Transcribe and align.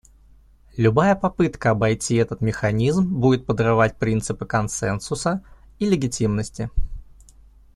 Любая 0.77 1.13
попытка 1.15 1.69
обойти 1.69 2.15
этот 2.15 2.41
механизм 2.41 3.05
будет 3.19 3.45
подрывать 3.45 3.97
принципы 3.97 4.47
консенсуса 4.47 5.43
и 5.77 5.85
легитимности. 5.87 6.71